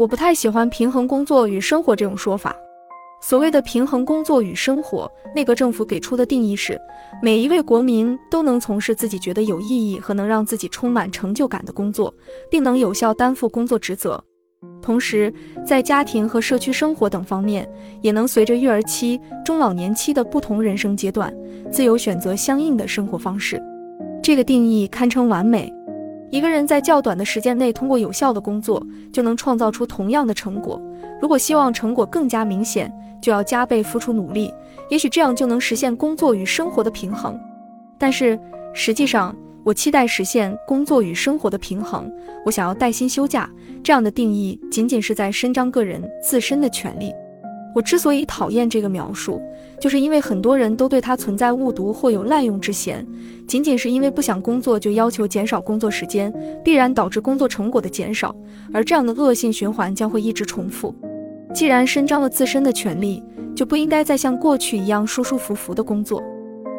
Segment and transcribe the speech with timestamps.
[0.00, 2.56] 我不太喜欢“平衡工作与生活”这种说法。
[3.20, 6.80] 所谓的平衡工作与生活，内阁政府给出的定义是，
[7.22, 12.14] 每一位国民都能从事自己觉得有意义和能让自己充满成就感的工作，
[12.50, 14.18] 并能有效担负工作职责。
[14.80, 15.30] 同时，
[15.66, 17.70] 在家庭和社区生活等方面，
[18.00, 21.30] 也能随着育儿期、中老年期的不同人生阶段，
[21.70, 23.62] 自由选择相应的生活方式。
[24.22, 25.70] 这个定义堪称完美。
[26.30, 30.80] 一个人在较短的时间内通过有效的工作，就能创造出同样的成果。
[31.20, 34.52] 如果希望成果更加明显，就要加倍付出努力，
[34.88, 37.38] 也许这样就能实现工作与生活的平衡。
[37.98, 38.38] 但是
[38.72, 42.10] 实际上，我期待实现工作与生活的平衡。
[42.46, 43.50] 我想要带薪休假，
[43.82, 47.12] 这样的定义仅仅是在伸张个人自身的权利。
[47.74, 49.40] 我之所以讨厌这个描述，
[49.80, 53.06] 就是因为很多人都对它存在误读或有滥用之嫌。
[53.46, 56.32] 仅仅是因为不想工作，就要求减少工作时间，
[56.64, 58.34] 必然导致工作成果的减少，
[58.72, 60.94] 而这样的恶性循环将会一直重复。
[61.54, 63.22] 既然伸张了自身的权利，
[63.54, 66.22] 就不应该再像过去一样舒舒服服的工作。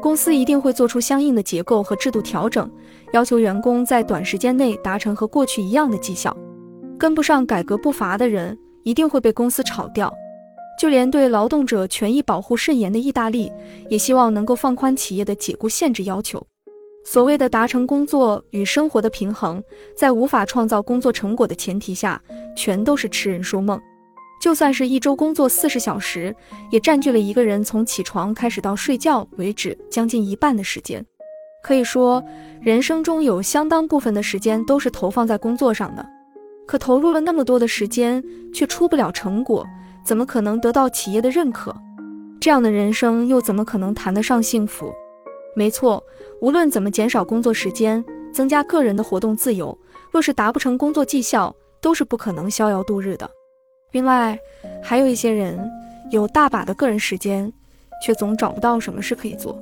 [0.00, 2.70] 公司一定会做出相应的结构和制度调整，
[3.12, 6.36] 要求员工在短时间内达成和过去一样的绩效。
[6.98, 10.12] 跟不上改革步伐的人，一定会被公司炒掉。
[10.84, 13.50] 就连对劳动者权益保护甚严的意大利，
[13.88, 16.46] 也希望能够放宽企业的解雇限制要求。
[17.06, 19.64] 所谓的达成工作与生活的平衡，
[19.96, 22.20] 在无法创造工作成果的前提下，
[22.54, 23.80] 全都是痴人说梦。
[24.42, 26.36] 就算是一周工作四十小时，
[26.70, 31.02] 也占据了一个人从起床开始到睡觉为止将近一半的时间。
[31.62, 32.22] 可以说，
[32.60, 36.06] 人生中有相当部分的时间都是投放在工作上的。
[36.66, 39.66] 可投入了那么多的时间，却出不了成果，
[40.04, 41.74] 怎么可能得到企业的认可？
[42.40, 44.92] 这样的人生又怎么可能谈得上幸福？
[45.56, 46.02] 没错，
[46.42, 49.76] 无论怎么减少工作时间，增加个人的活动自由，
[50.10, 53.30] 若是达不成工作绩效，都是不可能逍遥度日的。
[53.92, 54.38] 另外，
[54.82, 55.58] 还有一些人
[56.10, 57.50] 有大把的个人时间，
[58.04, 59.58] 却总找不到什么事可以做。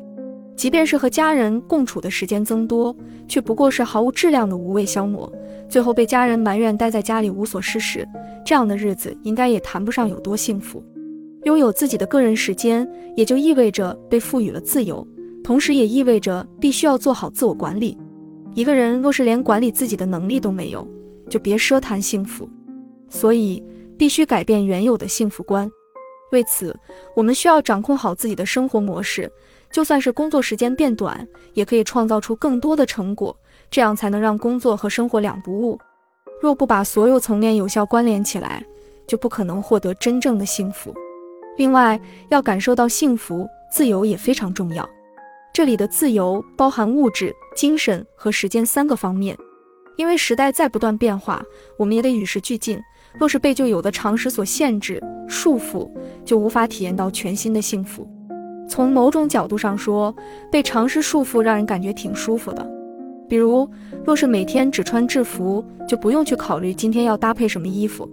[0.57, 2.95] 即便是和家人共处的时间增多，
[3.27, 5.31] 却不过是毫无质量的无谓消磨，
[5.69, 8.07] 最后被家人埋怨待在家里无所事事。
[8.45, 10.85] 这样的日子应该也谈不上有多幸福。
[11.45, 15.07] 拥有自己的个人时间，也就意味着被赋予了自由，
[15.43, 17.99] 同时也意味着必须要做好自我管理。
[18.55, 20.87] 一个人若是连管理自己的能力都没有，
[21.29, 22.49] 就别奢谈幸福。
[23.09, 23.63] 所以。
[23.99, 25.71] 必须改变原有的幸福观。
[26.33, 26.77] 为此，
[27.15, 29.31] 我们需要掌控好自己的生活模式，
[29.73, 33.35] 就算是工作时间变短，也可以创造出更多的成果，
[33.71, 35.79] 这样才能让工作和生活两不误。
[36.41, 38.63] 若不把所有层面有效关联起来，
[39.07, 40.95] 就不可能获得真正的幸福。
[41.57, 44.89] 另外，要感受到幸福，自由也非常重要。
[45.55, 49.37] 这里的自由包含物质、精神和时间三个方面。
[49.97, 51.43] 因为时代在不断变化，
[51.79, 52.81] 我们也得与时俱进。
[53.19, 55.91] 若是被旧有的常识所限制、束缚，
[56.25, 58.09] 就无法体验到全新的幸福。
[58.69, 60.15] 从某种角度上说，
[60.51, 62.67] 被常识束缚让人感觉挺舒服的。
[63.29, 63.69] 比如，
[64.05, 68.09] 若是每天只穿制服，就不用去考虑今天要搭配什么衣服。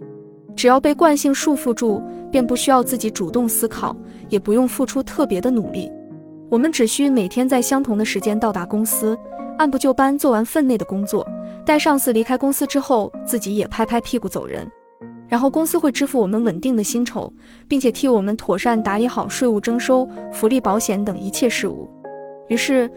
[0.55, 2.01] 只要被惯性束缚住，
[2.31, 3.95] 便不需要自己主动思考，
[4.27, 5.91] 也不用付出特别的努力。
[6.49, 9.17] 我们只需每天在相同的时间到达公司，
[9.57, 11.25] 按部就班做完分内的工作，
[11.65, 14.69] 待上司离开公司之后，自己也拍拍屁股走人。
[15.29, 17.31] 然后公司会支付我们稳定的薪酬，
[17.67, 21.87] 并且替我们妥善打理好税务征收、福利保险等一切事务。
[22.47, 22.89] 于是，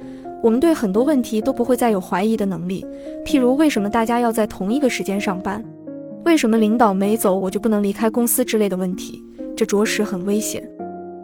[0.42, 2.84] 我们对很多问题都不会再有怀疑的能力。
[3.24, 5.62] 譬如，为什么大家要在同一个时间上班？
[6.24, 9.22] 为什么领导没走我就不能离开公司之类的问题？
[9.54, 10.66] 这着实很危险。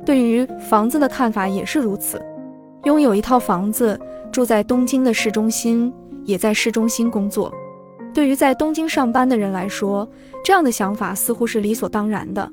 [0.05, 2.21] 对于房子的看法也是如此。
[2.85, 3.99] 拥有一套房子，
[4.31, 5.93] 住在东京的市中心，
[6.25, 7.53] 也在市中心工作。
[8.19, 10.11] 对于在东京上班的人来说，
[10.45, 12.51] 这样的想法似乎是理所当然的。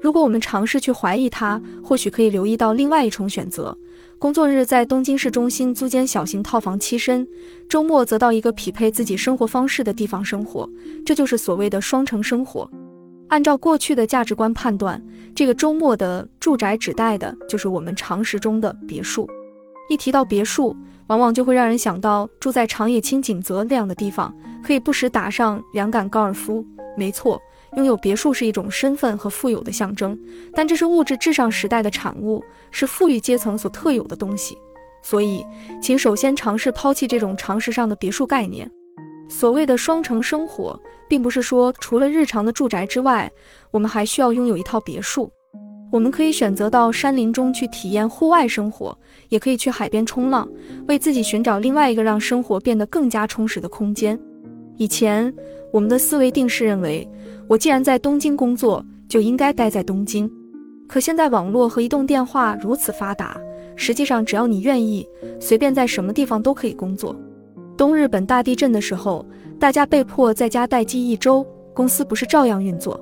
[0.00, 3.76] 如果我们尝试去怀疑它，或许可以留意到另外一重选择：
[4.20, 7.26] 工作日在东京市中心租间小型套房栖身，
[7.68, 10.70] 周末则到一个匹配自己生活方式的地方生活。
[11.04, 12.70] 这就是所谓的双城生活。
[13.30, 15.02] 按照过去的价值观判断，
[15.34, 19.28] 这个周末的住宅指代的就是我们常识中的别墅。
[19.88, 20.76] 一提到别墅，
[21.10, 26.64] 往往就会让人想到住在长野清景泽那样的地方，可以不时打上两杆高尔夫。
[26.96, 27.40] 没错，
[27.76, 30.16] 拥有别墅是一种身份和富有的象征，
[30.54, 32.40] 但这是物质至上时代的产物，
[32.70, 34.56] 是富裕阶层所特有的东西。
[35.02, 35.44] 所以，
[35.82, 38.70] 请首先尝试抛弃这种常识上的别墅概念。
[39.28, 43.28] 所谓的双城生活，并不是说除了日常的住宅之外，
[43.72, 45.28] 我们还需要拥有一套别墅。
[45.90, 48.96] 我们可以选择到山林中去体验户外生活，
[49.28, 50.48] 也可以去海边冲浪，
[50.86, 54.18] 为自己寻找另外一个让生活变得更加充实的空间。
[54.76, 55.34] 以前，
[55.72, 57.06] 我们的思维定式认为，
[57.48, 60.30] 我既然在东京工作，就应该待在东京。
[60.88, 63.36] 可现在网络和移动电话如此发达，
[63.74, 65.06] 实际上只要你愿意，
[65.40, 67.14] 随便在什么地方都可以工作。
[67.76, 69.26] 东日本大地震的时候，
[69.58, 71.44] 大家被迫在家待机一周，
[71.74, 72.98] 公司不是照样运作？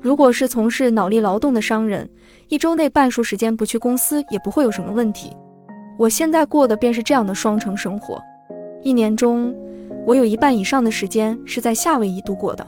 [0.00, 2.08] 如果是从事脑力劳动的商人，
[2.48, 5.30] 一周内半数时间不去公司也不会有什么问题。
[5.98, 8.18] 我现在过的便是这样的双城生活。
[8.82, 9.54] 一年中，
[10.06, 12.66] 我有一半以上的时间是在夏威夷度过的。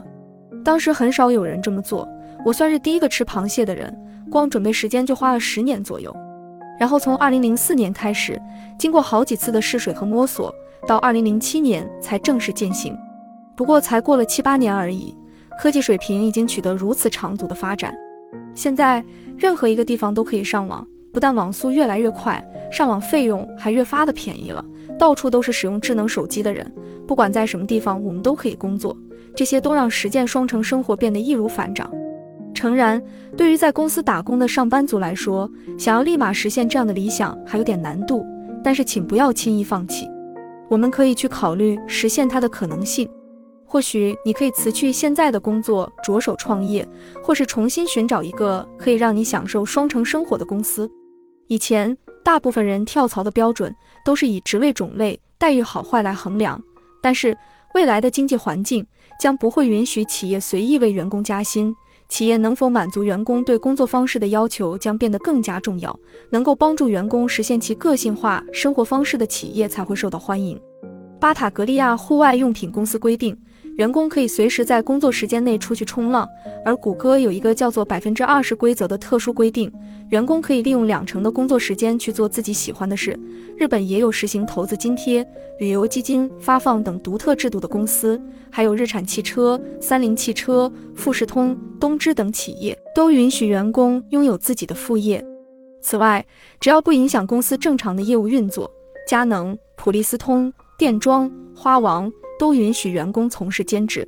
[0.63, 2.07] 当时很少有人这么做，
[2.45, 3.91] 我算是第一个吃螃蟹的人。
[4.29, 6.15] 光准备时间就花了十年左右。
[6.79, 8.39] 然后从二零零四年开始，
[8.79, 10.53] 经过好几次的试水和摸索，
[10.87, 12.97] 到二零零七年才正式践行。
[13.55, 15.15] 不过才过了七八年而已，
[15.59, 17.93] 科技水平已经取得如此长足的发展。
[18.53, 19.03] 现在
[19.37, 24.63] 任何一个地方都可以上网，不但网速越来越快，上网费用还越发的便宜了。
[24.99, 26.71] 到处都是使用智能手机的人，
[27.07, 28.95] 不管在什么地方，我们都可以工作。
[29.35, 31.91] 这些都让实践双城生活变得易如反掌。
[32.53, 33.01] 诚然，
[33.35, 38.23] 对于在公司打工的上班族来说，想要立马实现这样的理想还有点难度。
[38.63, 40.07] 但是，请不要轻易放弃。
[40.69, 43.09] 我们可以去考虑实现它的可能性。
[43.73, 46.87] 或许你可以辞去现在的工作，着手创业，
[47.23, 50.87] 或是重新寻找一个可以让你享受双城生活的公司。
[51.47, 53.75] 以前，大部分人跳槽的标准
[54.05, 56.61] 都是以职位种类、待遇好坏来衡量。
[57.01, 57.35] 但是，
[57.73, 58.85] 未来的经济环境
[59.19, 61.75] 将不会允许企业随意为员工加薪。
[62.07, 65.99] 企业能否满足员工对工作方式的要求将变得更加重要。
[66.29, 70.61] 能够帮助员工实现其个性化生活方式的企业才会受到欢迎。
[71.19, 73.35] 巴塔格利亚户外用品公司规定。
[73.75, 76.29] 员工可以随时在工作时间内出去冲浪，
[76.63, 79.71] 而谷歌有一个叫做百分之二十规则的特殊规定，
[80.09, 83.17] 员工可以利用两成的工作时间去做自己喜欢的事。
[83.57, 85.27] 日本也有实行投资津贴、
[85.59, 88.21] 旅游基金发放等独特制度的公司，
[88.51, 95.25] 还有日产汽车、三菱汽车、富士通、东芝等企业都允许员工拥有自己的副业。
[95.81, 96.23] 此外，
[96.59, 98.69] 只要不影响公司正常的业务运作，
[99.07, 102.11] 佳能、普利司通、电装、花王。
[102.43, 104.05] 都允许员工从事兼职，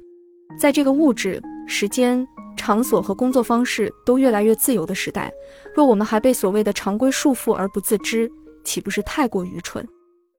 [0.60, 2.28] 在这个物质、时间、
[2.58, 5.32] 场所和工作方式都越来越自由的时代，
[5.74, 8.30] 若我们还被所谓的常规束缚而不自知，
[8.66, 9.88] 岂不是太过愚蠢？